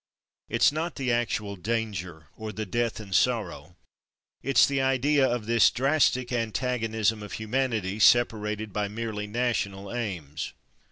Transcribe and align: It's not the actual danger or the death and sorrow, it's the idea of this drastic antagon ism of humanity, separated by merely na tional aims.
It's 0.49 0.71
not 0.71 0.95
the 0.95 1.11
actual 1.11 1.55
danger 1.55 2.25
or 2.35 2.51
the 2.51 2.65
death 2.65 2.99
and 2.99 3.13
sorrow, 3.13 3.75
it's 4.41 4.65
the 4.65 4.81
idea 4.81 5.27
of 5.29 5.45
this 5.45 5.69
drastic 5.69 6.29
antagon 6.29 6.95
ism 6.95 7.21
of 7.21 7.33
humanity, 7.33 7.99
separated 7.99 8.73
by 8.73 8.87
merely 8.87 9.27
na 9.27 9.51
tional 9.51 9.95
aims. 9.95 10.53